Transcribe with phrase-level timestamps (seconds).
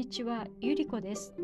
[0.00, 1.34] にちは、ゆりこです。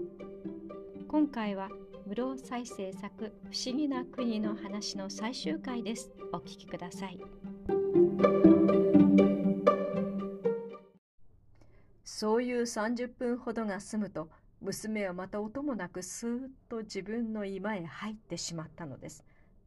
[1.08, 1.68] 今回は
[2.06, 6.10] 室再生作不思議な国の話の最終回です。
[6.32, 7.20] お聞きください。
[12.02, 14.30] そういう30分ほどが済むと
[14.62, 19.22] 娘はまた音もなくスーッと自分の居間へ入ってしまったのです。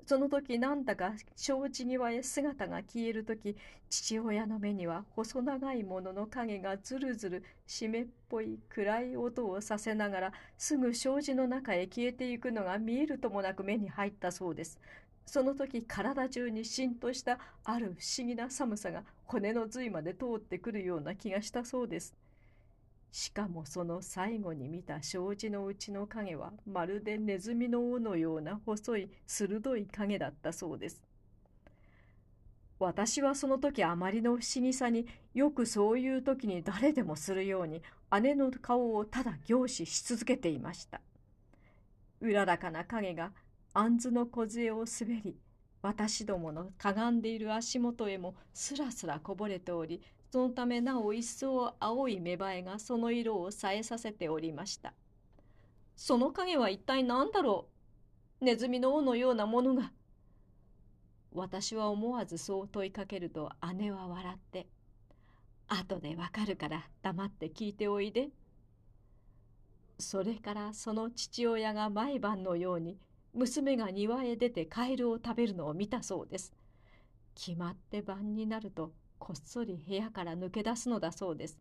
[0.09, 3.55] その時なんだか障子際へ姿が消える時
[3.91, 14.79] 父親の目には細長いものの影がずるずる湿っぽい暗い音をさせながらすぐ障子の中へ消えていくのが見えるともなく目に入ったそうです。
[15.27, 22.28] その時体中にしんとしたある不思議な寒さが骨の髄まで通ってくるような気がしたそうです。
[23.11, 31.01] しかもその最後に見た障子のうちの影はまるでネズミの尾のような細い鋭い影だったそうです。
[32.77, 37.81] 私はその時あまりの不思議さによくそういう時に誰でもするように
[38.21, 41.01] 姉の顔をただ凝視し続けていました。
[42.21, 43.31] うららかな影が
[43.73, 45.35] 杏の梢を滑り
[45.81, 54.93] 私どものかがんでいる足元へもすらすらこぼれておりそのためなお一層青い芽生えがその色をさえさせておりました。
[55.95, 57.67] その影は一体何だろ
[58.39, 58.45] う？
[58.45, 59.91] ネズミの尾のようなものが。
[61.31, 64.67] 私は思わずそう問いかけると姉は笑って、
[65.67, 68.29] 後でわかるから黙って聞いておいで。
[69.97, 72.97] それからその父親が毎晩のように
[73.33, 76.53] 娘が庭へ出てカエルを食べるのを見たそうです。
[77.35, 81.59] 決まって晩になるとこっそり部屋から抜け出すのだそうです。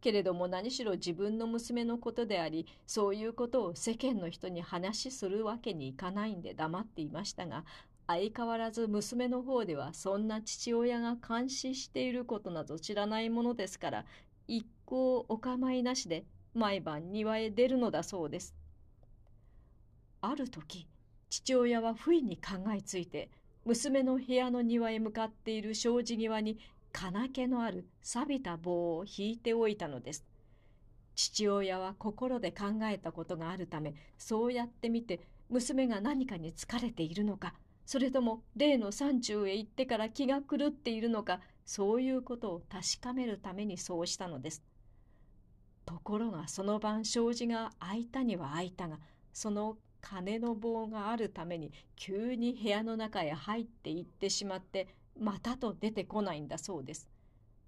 [0.00, 7.64] けれども何しろ自分の娘のことであり、そういうことを世間の人に話するわけにいかないんで黙っていましたが、
[8.06, 14.04] 相変わらず娘の方ではそんな父親が監視していることなど知らないものですから、
[14.48, 18.54] 一向お構いなしで毎晩庭へ出るのだそうです。
[20.20, 20.86] ある時、
[21.30, 23.30] 父親は不意に考えついて、
[23.64, 26.58] 娘の部屋の庭へ向かっている障子際に
[26.92, 30.24] 金気のある錆びた棒を引いておいたのです。
[31.14, 37.54] 父親は心で考えたことがあるため、そうやってみて娘が何かに疲れているのか、
[37.84, 44.62] それとも例の山中へ行ってから気が狂っているのか、そういうことを確かめるためにそうしたのです。
[45.84, 48.98] ところがその晩障子が開いたには開いたが、
[49.32, 57.08] その金の棒があるために急に部屋の中へ入っていってしまってまたと出てこないんだそうです。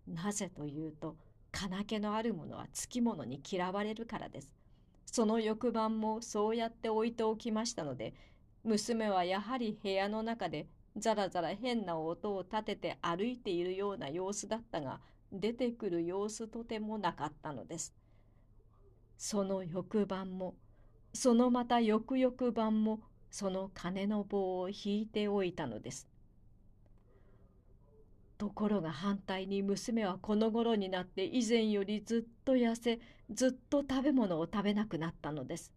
[0.06, 1.16] なぜというと
[1.50, 4.50] 金気のあるものはつきものに嫌われるからです。
[5.06, 8.14] その翌晩もそうやって置いておきましたので
[8.64, 10.66] 娘はやはり部屋の中で
[10.96, 15.00] ざらざら変な音を立てて歩いているような様子だったが
[15.32, 17.94] 出てくる様子とてもなかったのです。
[19.16, 20.54] その翌晩も
[21.12, 23.00] そのまた翌々晩も
[23.30, 26.08] その金の棒を引いておいたのです。
[28.54, 35.72] ところが反対に娘はこの頃になって以前よりずっと痩せずっと食べ物を食べなくなったのです。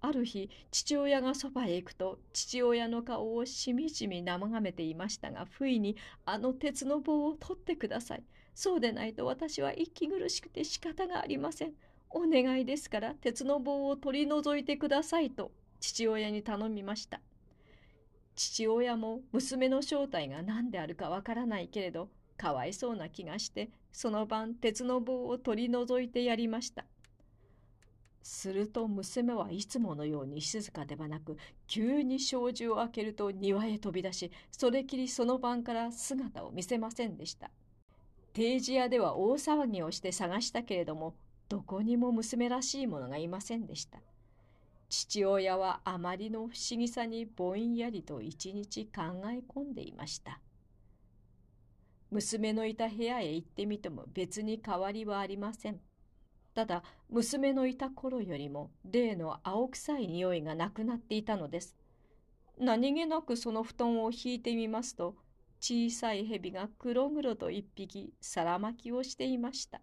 [0.00, 5.94] ある日父親がそばへ行くと父親の顔をしみじみ眺めていましたが不意に
[6.24, 8.24] 「あの鉄の棒を取ってください」
[8.54, 11.74] 「そうでないと私は息苦しくて仕方がありません」
[12.08, 17.20] 「お願いですから鉄の棒を取り除いてください」と父親に頼みました。
[18.42, 22.08] 父親も娘の正体が何であるかわからないけれど
[22.38, 26.86] かわいそうな気がしてその晩鉄の棒を取り除いてやりました。
[28.22, 31.36] すると娘はいつものように静かではなく
[31.66, 37.50] 急に障子を開けると庭へ飛び出しそれきりその晩から姿を見せませんでした。
[38.32, 41.14] 定時屋では大騒ぎをして探したけれども
[41.50, 43.98] どこにも娘らしいものがいませんでした。
[44.90, 50.40] 父親はあまりの不思議さにぼんやりと一日考え込んでいました。
[52.10, 55.80] 娘のいた部屋へ行ってみても別に変わりはありません。
[56.54, 61.76] ただ娘のいた頃よりも例の青臭い匂いがなくなっていたのです。
[62.58, 65.14] 何気なくその布団を引いてみますと
[65.60, 69.80] 小さい蛇が黒々と一匹皿巻きをしていました。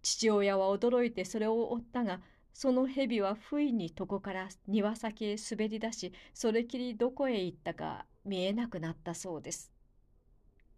[0.00, 2.22] 父親は驚いてそれを追ったが
[2.52, 9.72] その蛇は不意に床から庭先へ滑り出し、それきりどこへ行ったか見えなくなったそうです。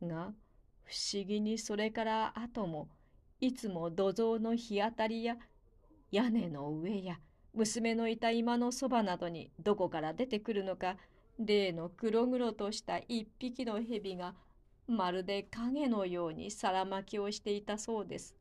[0.02, 0.32] が、
[0.84, 2.88] 不思議にそれから後も、
[3.40, 5.36] いつも土蔵の日当たりや
[6.10, 7.18] 屋根の上や
[7.54, 10.96] 娘のいた今のそばなどにどこから出てくるのか、
[11.38, 14.34] 例の黒々とした一匹の蛇が
[14.86, 18.36] まるで影のように皿巻きをしていたそうです。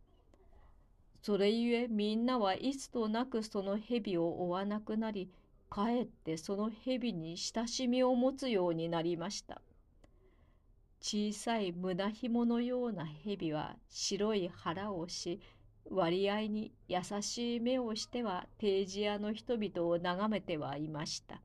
[1.21, 5.29] それゆえみんなはいつとなくその蛇を追わなくなり、
[5.69, 9.61] かえってその蛇に親しみを持つようになりました。
[11.01, 15.39] 小さい胸紐のような蛇は白い腹をし、
[15.89, 21.41] 割合に優しい目をしては定時屋の人々を眺めてはいました。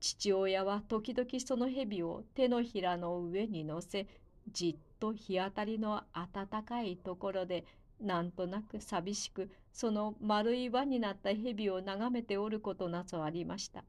[0.00, 4.06] 父親は時々その蛇を手のひらの上に乗せ、
[4.50, 7.64] じっと日当たりの暖かいところで、
[8.02, 13.84] なんとなく寂しく、その丸い輪になった蛇を眺めておることなぞありました。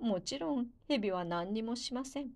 [0.00, 2.30] もちろん蛇は何にもしません。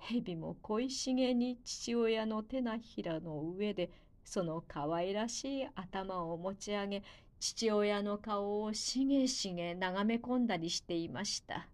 [0.00, 3.90] 蛇も恋しげに父親の手のひらの上で
[4.24, 7.02] その可愛らしい頭を持ち上げ
[7.38, 11.68] 父親の顔をしげしげ眺め込んだりしていました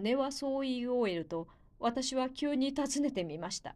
[0.00, 1.48] 姉はそう言い終えると
[1.78, 3.74] 私は急に尋ねてみました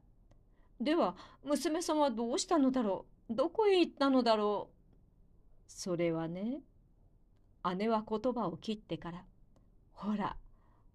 [0.80, 3.34] では娘さんはどうしたのだろう？
[3.34, 4.74] どこへ行ったのだろう？
[5.66, 6.60] それはね
[7.76, 9.24] 姉は言葉を切ってから
[9.92, 10.36] ほら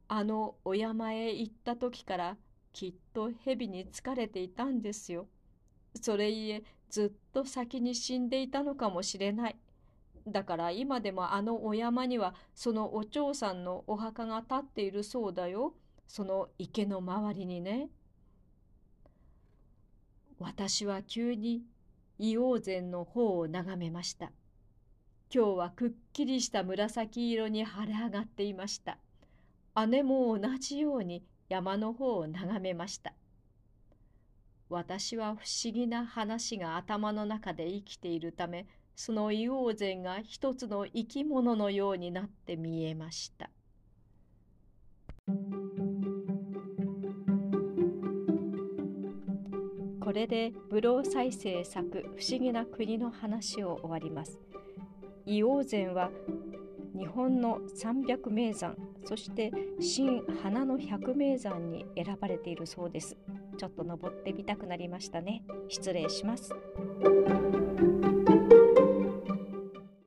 [0.08, 2.38] あのお山へ行った時から
[2.72, 5.28] きっと蛇に疲れていたんですよ。
[6.02, 9.58] それゆえずっと先に死んでいたのかもしれない。
[10.26, 15.76] だから今でもあのお山にはそのお嬢さんのお墓が立っているそうだよ。
[16.08, 17.90] その池の周りにね。
[20.44, 21.64] 私は急に
[22.20, 24.34] 硫黄泉の方を眺めました。
[25.34, 28.98] 今日はくっきりした紫色に晴れ上がっていました。
[29.88, 33.14] 姉も同じように山の方を眺めました。
[34.70, 38.68] 私は不思議な話が頭の中で生きているため、
[38.98, 43.50] その硫黄泉が一つの生き物のようになって見えました。
[50.14, 54.40] これでブロー再生作不思議な国の話を終わります。
[55.26, 56.12] 硫黄泉は
[56.96, 63.18] 日本の300名山そして新花の百名山に選ばれているそうです。
[63.58, 65.44] ちょっと登ってみたくなりましたね。
[65.68, 66.54] 失礼します。